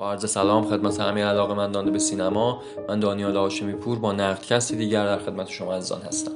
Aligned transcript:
با 0.00 0.10
عرض 0.10 0.30
سلام 0.30 0.64
خدمت 0.64 1.00
همه 1.00 1.24
علاقه 1.24 1.54
مندان 1.54 1.92
به 1.92 1.98
سینما 1.98 2.62
من 2.88 3.00
دانیال 3.00 3.36
هاشمی 3.36 3.72
پور 3.72 3.98
با 3.98 4.12
نقدکستی 4.12 4.76
دیگر 4.76 5.06
در 5.06 5.18
خدمت 5.18 5.48
شما 5.48 5.74
عزیزان 5.74 6.02
هستم. 6.02 6.32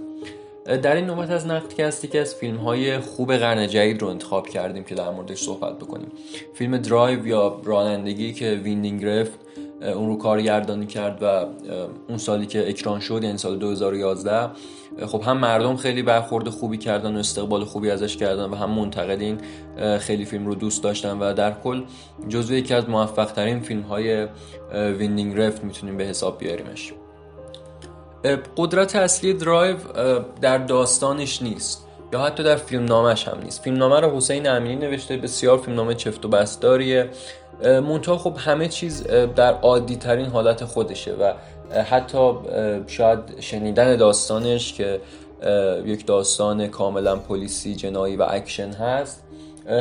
در 0.65 0.97
این 0.97 1.07
نوبت 1.07 1.31
از 1.31 1.47
نقدکستی 1.47 2.09
که 2.09 2.21
از 2.21 2.35
فیلم 2.35 2.57
های 2.57 2.99
خوب 2.99 3.37
قرن 3.37 3.69
جدید 3.69 4.03
رو 4.03 4.09
انتخاب 4.09 4.49
کردیم 4.49 4.85
که 4.85 4.95
در 4.95 5.11
موردش 5.11 5.43
صحبت 5.43 5.79
بکنیم. 5.79 6.13
فیلم 6.55 6.77
درایو 6.77 7.27
یا 7.27 7.61
رانندگی 7.65 8.33
که 8.33 8.61
ویندینگ 8.65 9.05
رفن 9.05 9.39
اون 9.85 10.09
رو 10.09 10.19
کارگردانی 10.19 10.87
کرد 10.87 11.23
و 11.23 11.47
اون 12.09 12.19
سالی 12.19 12.47
که 12.47 12.69
اکران 12.69 13.01
شد 13.01 13.25
یعنی 13.25 13.39
سال 13.39 13.59
2011 13.59 14.51
خب 15.07 15.23
هم 15.23 15.39
مردم 15.39 15.77
خیلی 15.77 16.03
برخورد 16.03 16.49
خوبی 16.49 16.79
کردن 16.79 17.17
و 17.17 17.19
استقبال 17.19 17.65
خوبی 17.65 17.91
ازش 17.91 18.17
کردن 18.17 18.45
و 18.45 18.55
هم 18.55 18.71
منتقدین 18.71 19.39
خیلی 19.99 20.25
فیلم 20.25 20.47
رو 20.47 20.55
دوست 20.55 20.83
داشتن 20.83 21.19
و 21.19 21.33
در 21.33 21.53
کل 21.53 21.83
جزو 22.29 22.55
یکی 22.55 22.75
از 22.75 22.89
موفق 22.89 23.33
ترین 23.33 23.61
فیلم 23.61 23.83
های 23.83 24.27
ویندینگ 24.73 25.41
رفن 25.41 25.65
می‌تونیم 25.65 25.97
به 25.97 26.05
حساب 26.05 26.39
بیاریمش. 26.39 26.93
قدرت 28.57 28.97
اصلی 28.97 29.33
درایو 29.33 29.77
در 30.41 30.59
داستانش 30.59 31.43
نیست 31.43 31.87
یا 32.13 32.21
حتی 32.21 32.43
در 32.43 32.57
فیلم 32.57 32.85
نامش 32.85 33.29
هم 33.29 33.39
نیست. 33.45 33.63
فیلم 33.63 33.77
نامه 33.77 34.01
رو 34.01 34.17
حسین 34.17 34.49
امینی 34.49 34.77
نوشته 34.77 35.17
بسیار 35.17 35.59
فیلم 35.59 35.77
نامه 35.77 35.95
چفت 35.95 36.25
و 36.25 36.29
بست 36.29 36.60
داریه. 36.60 37.11
منتها 37.63 38.19
خب 38.19 38.37
همه 38.37 38.69
چیز 38.69 39.03
در 39.37 39.55
عادی 39.55 39.97
ترین 39.97 40.27
حالت 40.27 40.65
خودشه 40.65 41.15
و 41.15 41.33
حتی 41.83 42.33
شاید 42.87 43.41
شنیدن 43.41 43.97
داستانش 43.97 44.73
که 44.73 45.01
یک 45.85 46.07
داستان 46.07 46.69
کاملا 46.69 47.17
پلیسی 47.17 47.75
جنایی 47.75 48.17
و 48.17 48.27
اکشن 48.31 48.73
هست 48.73 49.25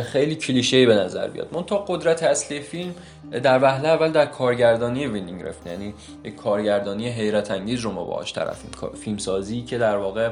خیلی 0.03 0.35
کلیشه 0.35 0.85
به 0.85 0.95
نظر 0.95 1.27
بیاد. 1.27 1.47
منتها 1.51 1.77
قدرت 1.77 2.23
اصلی 2.23 2.59
فیلم 2.59 2.95
در 3.43 3.63
وهله 3.63 3.87
اول 3.89 4.11
در 4.11 4.25
کارگردانی 4.25 5.07
ویندینگ 5.07 5.43
رفن 5.43 5.67
یعنی 5.67 5.93
یک 6.23 6.35
کارگردانی 6.35 7.09
حیرت 7.09 7.51
انگیز 7.51 7.79
رو 7.79 7.91
ما 7.91 8.03
باهاش 8.03 8.33
طرفیم. 8.33 8.71
فیلم 9.03 9.17
سازی 9.17 9.61
که 9.61 9.77
در 9.77 9.97
واقع 9.97 10.29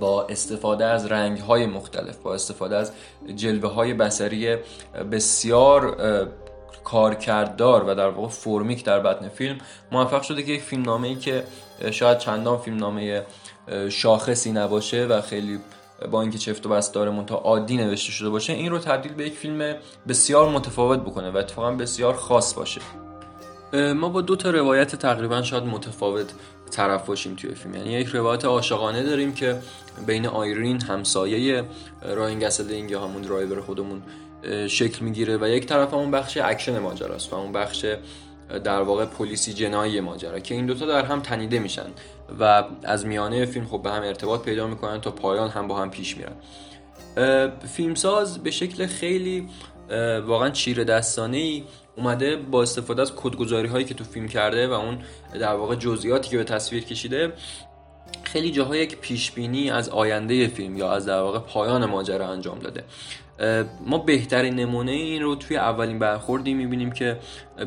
با 0.00 0.26
استفاده 0.26 0.84
از 0.84 1.06
رنگ 1.06 1.38
های 1.38 1.66
مختلف 1.66 2.16
با 2.16 2.34
استفاده 2.34 2.76
از 2.76 2.92
جلوه 3.36 3.72
های 3.72 3.94
بصری 3.94 4.56
بسیار 5.12 5.96
کارکرددار 6.84 7.84
و 7.84 7.94
در 7.94 8.08
واقع 8.08 8.28
فرمیک 8.28 8.84
در 8.84 9.00
بطن 9.00 9.28
فیلم 9.28 9.58
موفق 9.92 10.22
شده 10.22 10.42
که 10.42 10.52
یک 10.52 10.62
فیلمنامه 10.62 11.08
ای 11.08 11.16
که 11.16 11.44
شاید 11.90 12.18
چندان 12.18 12.58
فیلمنامه 12.58 13.22
شاخصی 13.88 14.52
نباشه 14.52 15.06
و 15.06 15.20
خیلی 15.20 15.58
با 16.10 16.22
اینکه 16.22 16.38
چفت 16.38 16.66
و 16.66 16.68
بست 16.68 16.94
داره 16.94 17.10
منتها 17.10 17.36
عادی 17.36 17.76
نوشته 17.76 18.12
شده 18.12 18.28
باشه 18.28 18.52
این 18.52 18.70
رو 18.70 18.78
تبدیل 18.78 19.12
به 19.12 19.26
یک 19.26 19.32
فیلم 19.32 19.74
بسیار 20.08 20.48
متفاوت 20.48 20.98
بکنه 20.98 21.30
و 21.30 21.36
اتفاقا 21.36 21.70
بسیار 21.70 22.14
خاص 22.14 22.54
باشه. 22.54 22.80
ما 23.72 24.08
با 24.08 24.20
دو 24.20 24.36
تا 24.36 24.50
روایت 24.50 24.96
تقریبا 24.96 25.42
شاید 25.42 25.64
متفاوت 25.64 26.26
طرف 26.70 27.06
باشیم 27.06 27.34
توی 27.34 27.54
فیلم. 27.54 27.74
یعنی 27.74 27.92
یک 27.92 28.06
روایت 28.06 28.44
عاشقانه 28.44 29.02
داریم 29.02 29.34
که 29.34 29.58
بین 30.06 30.26
آیرین 30.26 30.82
همسایه 30.82 31.64
رایان 32.02 32.38
گسلینگ 32.38 32.90
یا 32.90 33.00
همون 33.00 33.22
درایور 33.22 33.60
خودمون 33.60 34.02
شکل 34.68 35.04
می‌گیره 35.04 35.36
و 35.36 35.48
یک 35.48 35.66
طرف 35.66 35.94
همون 35.94 36.10
بخش 36.10 36.38
اکشن 36.42 36.78
ماجراست 36.78 37.32
و 37.32 37.36
اون 37.36 37.52
بخش 37.52 37.86
در 38.64 38.82
واقع 38.82 39.04
پلیسی 39.04 39.52
جنایی 39.52 40.00
ماجرا 40.00 40.38
که 40.38 40.54
این 40.54 40.66
دوتا 40.66 40.86
در 40.86 41.04
هم 41.04 41.20
تنیده 41.20 41.58
میشن 41.58 41.86
و 42.40 42.64
از 42.82 43.06
میانه 43.06 43.46
فیلم 43.46 43.66
خب 43.66 43.82
به 43.82 43.90
هم 43.90 44.02
ارتباط 44.02 44.42
پیدا 44.42 44.66
می‌کنن 44.66 45.00
تا 45.00 45.10
پایان 45.10 45.48
هم 45.50 45.68
با 45.68 45.78
هم 45.78 45.90
پیش 45.90 46.16
میرن. 46.16 46.32
فیلمساز 47.66 48.42
به 48.42 48.50
شکل 48.50 48.86
خیلی 48.86 49.48
واقعا 50.26 50.50
چیره 50.50 50.84
دستانه 50.84 51.36
ای 51.36 51.64
اومده 51.96 52.36
با 52.36 52.62
استفاده 52.62 53.02
از 53.02 53.12
کدگذاری 53.16 53.68
هایی 53.68 53.84
که 53.84 53.94
تو 53.94 54.04
فیلم 54.04 54.28
کرده 54.28 54.68
و 54.68 54.72
اون 54.72 54.98
در 55.40 55.54
واقع 55.54 55.74
جزئیاتی 55.74 56.30
که 56.30 56.36
به 56.36 56.44
تصویر 56.44 56.84
کشیده. 56.84 57.32
خیلی 58.32 58.50
جاها 58.50 58.76
یک 58.76 58.96
پیش 58.96 59.32
بینی 59.32 59.70
از 59.70 59.88
آینده 59.88 60.48
فیلم 60.48 60.76
یا 60.76 60.92
از 60.92 61.06
در 61.06 61.20
واقع 61.20 61.38
پایان 61.38 61.84
ماجرا 61.84 62.28
انجام 62.28 62.58
داده. 62.58 62.84
ما 63.86 63.98
بهترین 63.98 64.54
نمونه 64.54 64.92
این 64.92 65.22
رو 65.22 65.34
توی 65.34 65.56
اولین 65.56 65.98
برخوردی 65.98 66.54
می‌بینیم 66.54 66.90
که 66.90 67.18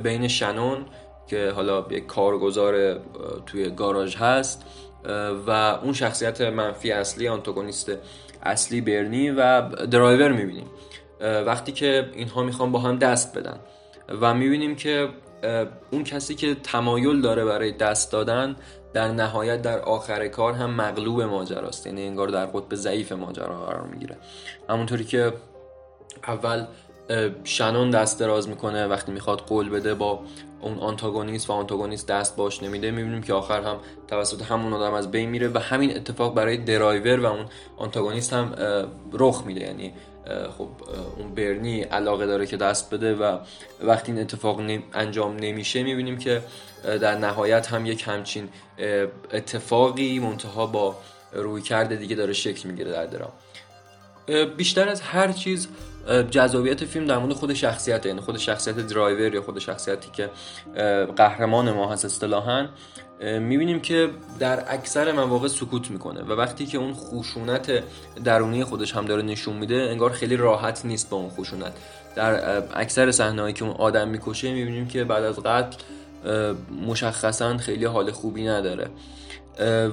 بین 0.04 0.28
شنون 0.28 0.86
که 1.28 1.52
حالا 1.56 1.86
یک 1.92 2.06
کارگزار 2.06 3.00
توی 3.46 3.70
گاراژ 3.70 4.16
هست 4.16 4.66
و 5.48 5.52
اون 5.84 5.94
شخصیت 5.94 6.42
منفی 6.42 6.92
اصلی 6.92 7.28
آنتاگونیست 7.28 7.92
اصلی 8.44 8.82
برنی 8.82 9.30
و 9.30 9.62
درایور 9.86 10.32
می‌بینیم. 10.32 10.68
وقتی 11.22 11.72
که 11.72 12.10
اینها 12.14 12.44
می‌خوان 12.44 12.72
با 12.72 12.80
هم 12.80 12.98
دست 12.98 13.38
بدن. 13.38 13.60
و 14.22 14.34
می‌بینیم 14.34 14.76
که 14.76 15.10
اون 15.91 16.03
کسی 16.03 16.35
که 16.35 16.56
تمایل 16.56 17.22
داره 17.22 17.46
برای 17.46 17.72
دست 17.72 18.12
دادن 18.12 18.56
در 18.94 19.07
نهایت 19.07 19.62
در 19.62 19.79
آخر 19.79 20.28
کار 20.28 20.53
هم 20.53 20.69
مغلوب 20.69 21.22
ماجراست. 21.22 21.88
یعنی 21.88 22.07
انگار 22.07 22.28
در 22.28 22.46
قطب 22.46 22.75
ضعیف 22.75 23.12
ماجرا 23.12 23.66
قرار 23.66 23.88
می‌گیره. 23.88 24.18
همونطوری 24.69 25.03
که 25.03 25.34
اول 26.28 26.66
شنون 27.44 27.90
دست 27.90 28.20
دراز 28.20 28.50
می‌کنه 28.50 28.88
وقتی 28.88 29.12
می‌خواد 29.12 29.40
قول 29.40 29.70
بده 29.70 29.94
با 29.94 30.20
اون 30.62 30.80
آنتاگونیست 30.80 31.50
و 31.50 31.54
آنتاگونیست 31.54 32.08
دست 32.08 32.36
باش 32.36 32.64
نمیده 32.64 32.92
می‌بینیم 32.92 33.22
که 33.22 33.34
آخر 33.34 33.62
هم 33.62 33.78
توسط 34.08 34.42
همون 34.42 34.74
آدم 34.74 34.94
از 34.94 35.12
بین 35.12 35.30
میره 35.30 35.48
و 35.48 35.58
همین 35.58 35.96
اتفاق 35.96 36.36
برای 36.36 36.58
درایور 36.58 37.20
و 37.20 37.26
اون 37.26 37.46
آنتاگونیست 37.78 38.34
هم 38.34 38.56
رخ 39.14 39.44
میده. 39.46 39.62
یعنی 39.62 39.94
خب 40.58 40.68
اون 41.18 41.36
برنی 41.36 41.82
علاقه 41.82 42.26
داره 42.26 42.46
که 42.46 42.58
دست 42.58 42.94
بده 42.94 43.16
و 43.16 43.38
وقتی 43.84 44.12
این 44.12 44.22
اتفاق 44.22 44.62
انجام 44.94 45.36
نمیشه 45.36 45.84
می‌بینیم 45.84 46.18
که 46.18 46.42
در 46.84 47.16
نهایت 47.16 47.68
هم 47.68 47.86
یک 47.86 48.04
همچین 48.08 48.50
اتفاقی 49.32 50.20
منتها 50.20 50.66
با 50.66 50.96
روی 51.34 51.62
کرده 51.62 51.96
دیگه 51.96 52.16
داره 52.16 52.34
شکل 52.34 52.70
می‌گیره 52.70 52.92
در 52.92 53.06
درام. 53.06 53.32
بیشتر 54.58 54.90
از 54.90 55.02
هر 55.02 55.32
چیز 55.32 55.68
جذابیت 56.32 56.86
فیلم 56.86 57.06
در 57.06 57.18
مورد 57.18 57.34
خود 57.34 57.54
شخصیت 57.54 58.06
یعنی 58.06 58.22
خود 58.22 58.38
شخصیت 58.38 58.88
درایور 58.88 59.34
یا 59.34 59.42
خود 59.42 59.60
شخصیتی 59.60 60.10
که 60.14 60.30
قهرمان 61.16 61.72
ما 61.72 61.94
هست 61.94 62.06
اصطلاحا 62.06 62.68
می‌بینیم 63.22 63.80
که 63.80 64.10
در 64.40 64.64
اکثر 64.74 65.12
مواقع 65.12 65.48
سکوت 65.48 65.92
می‌کنه 65.92 66.22
و 66.22 66.32
وقتی 66.32 66.66
که 66.66 66.78
اون 66.78 66.94
خشونت 66.94 67.84
درونی 68.24 68.64
خودش 68.64 68.96
هم 68.96 69.06
داره 69.06 69.22
نشون 69.22 69.58
میده 69.58 69.76
انگار 69.76 70.12
خیلی 70.12 70.38
راحت 70.38 70.86
نیست 70.86 71.10
با 71.10 71.18
اون 71.18 71.30
خشونت. 71.30 71.74
در 72.16 72.64
اکثر 72.74 73.12
صحنه‌ای 73.12 73.54
که 73.54 73.66
اون 73.66 73.74
آدم 73.74 74.08
می‌کشه 74.08 74.54
می‌بینیم 74.54 74.88
که 74.88 75.04
بعد 75.04 75.24
از 75.24 75.40
قتل 75.40 75.78
مشخصا 76.88 77.58
خیلی 77.58 77.86
حال 77.86 78.12
خوبی 78.12 78.48
نداره. 78.48 78.90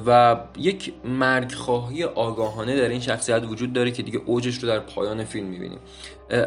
و 0.07 0.37
یک 0.59 0.93
مرگ 1.05 1.53
خواهی 1.53 2.05
آگاهانه 2.05 2.77
در 2.77 2.89
این 2.89 3.01
شخصیت 3.01 3.43
وجود 3.49 3.73
داره 3.73 3.91
که 3.91 4.03
دیگه 4.03 4.21
اوجش 4.27 4.59
رو 4.59 4.69
در 4.69 4.79
پایان 4.79 5.25
فیلم 5.25 5.47
می‌بینیم. 5.47 5.79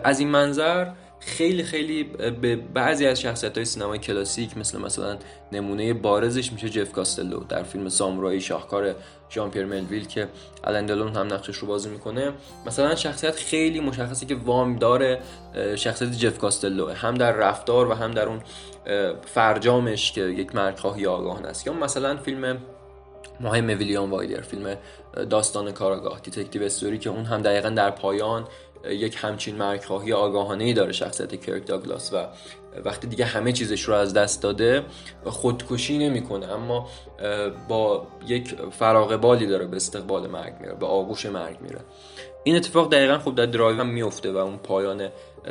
از 0.03 0.19
این 0.19 0.29
منظر 0.29 0.87
خیلی 1.19 1.63
خیلی 1.63 2.03
به 2.41 2.55
بعضی 2.55 3.05
از 3.05 3.21
شخصیت 3.21 3.55
های 3.55 3.65
سینمای 3.65 3.99
کلاسیک 3.99 4.57
مثل 4.57 4.79
مثلا 4.81 5.17
نمونه 5.51 5.93
بارزش 5.93 6.53
میشه 6.53 6.69
جف 6.69 6.91
کاستلو 6.91 7.43
در 7.49 7.63
فیلم 7.63 7.89
سامورایی 7.89 8.41
شاهکار 8.41 8.95
ژان 9.31 9.51
پیر 9.51 9.65
ملویل 9.65 10.05
که 10.05 10.27
الندلون 10.63 11.15
هم 11.15 11.33
نقشش 11.33 11.55
رو 11.55 11.67
بازی 11.67 11.89
می‌کنه. 11.89 12.31
مثلا 12.65 12.95
شخصیت 12.95 13.35
خیلی 13.35 13.79
مشخصه 13.79 14.25
که 14.25 14.35
وام 14.35 14.75
داره 14.75 15.19
شخصیت 15.75 16.11
جف 16.11 16.37
کاستلو. 16.37 16.89
هم 16.89 17.13
در 17.13 17.31
رفتار 17.31 17.89
و 17.89 17.93
هم 17.93 18.11
در 18.11 18.25
اون 18.27 18.41
فرجامش 19.25 20.11
که 20.11 20.21
یک 20.21 20.55
مرگ 20.55 20.77
خواهی 20.77 21.05
آگاهانه 21.05 21.47
است. 21.47 21.67
یا 21.67 21.73
مثلا 21.73 22.17
فیلم 22.17 22.57
مهم 23.43 23.67
ویلیام 23.67 24.11
وایلر 24.11 24.41
فیلم 24.41 24.77
داستان 25.29 25.71
کارآگاه 25.71 26.19
Detective 26.19 26.63
Story 26.63 26.97
که 26.97 27.09
اون 27.09 27.25
هم 27.25 27.41
دقیقا 27.41 27.69
در 27.69 27.91
پایان 27.91 28.47
یک 28.89 29.17
همچین 29.19 29.55
مرگخواهی 29.55 30.13
آگاهانه 30.13 30.63
ای 30.63 30.73
داره 30.73 30.91
شخصیت 30.91 31.45
کرک 31.45 31.65
داگلاس 31.65 32.13
و 32.13 32.27
وقتی 32.85 33.07
دیگه 33.07 33.25
همه 33.25 33.51
چیزش 33.51 33.81
رو 33.81 33.93
از 33.93 34.13
دست 34.13 34.41
داده 34.41 34.85
خودکشی 35.25 35.97
نمی‌کنه. 35.97 36.51
اما 36.51 36.87
با 37.67 38.07
یک 38.27 38.55
فراغ 38.71 39.15
بالی 39.15 39.47
داره 39.47 39.65
به 39.65 39.75
استقبال 39.75 40.27
مرگ 40.27 40.53
میره 40.59 40.73
به 40.73 40.85
آغوش 40.85 41.25
مرگ 41.25 41.61
میره. 41.61 41.79
این 42.43 42.55
اتفاق 42.55 42.91
دقیقا 42.91 43.19
خب 43.19 43.35
در 43.35 43.45
درایو 43.45 43.79
هم 43.79 43.87
میفته 43.87 44.31
و 44.31 44.37
اون 44.37 44.57
پایان 44.57 45.09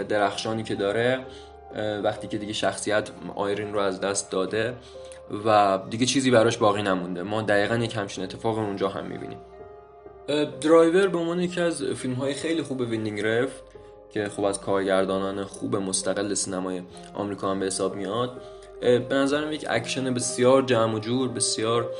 درخشانی 0.09 0.62
که 0.62 0.75
داره 0.75 1.20
وقتی 2.05 2.29
که 2.29 2.38
دیگه 2.38 2.53
شخصیت 2.53 3.11
آیرین 3.37 3.73
رو 3.73 3.81
از 3.81 4.00
دست 4.00 4.31
داده 4.31 4.75
و 5.44 5.79
دیگه 5.91 6.06
چیزی 6.06 6.31
براش 6.31 6.56
باقی 6.59 6.82
نمونده. 6.82 7.23
ما 7.23 7.43
دقیقا 7.43 7.77
یک 7.77 7.97
همچین 7.97 8.25
اتفاق 8.25 8.59
اونجا 8.59 8.88
هم 8.88 9.06
می‌بینیم. 9.06 9.38
درایور 10.61 11.09
به 11.09 11.19
عنوان 11.19 11.41
یکی 11.41 11.61
از 11.61 11.82
فیلم 11.82 12.15
های 12.15 12.35
خیلی 12.35 12.62
خوب 12.62 12.81
ویندینگ 12.81 13.21
رفن 13.21 13.62
که 14.11 14.29
خوب 14.29 14.44
از 14.44 14.61
کارگردانان 14.61 15.44
خوب 15.44 15.77
مستقل 15.77 16.35
سینمای 16.35 16.82
آمریکا 17.15 17.50
هم 17.50 17.61
به 17.61 17.67
حساب 17.67 17.97
میاد. 17.97 18.43
به 18.81 19.15
نظرم 19.15 19.53
یک 19.53 19.67
اکشن 19.69 20.15
بسیار 20.15 20.62
جمع 20.62 20.94
و 20.94 20.99
جور 20.99 21.29
بسیار 21.29 21.91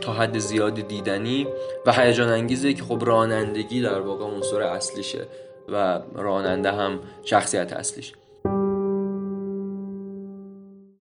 تا 0.00 0.12
حد 0.12 0.38
زیادی 0.38 0.82
دیدنی 0.82 1.46
و 1.86 1.92
هیجان 1.92 2.28
انگیزه 2.28 2.74
که 2.74 2.82
خب 2.82 3.02
رانندگی 3.06 3.82
در 3.82 4.00
واقع 4.00 4.24
عنصر 4.24 4.62
اصلیشه 4.62 5.26
و 5.68 6.00
راننده 6.14 6.72
هم 6.72 7.00
شخصیت 7.24 7.72
اصلیشه 7.72 8.14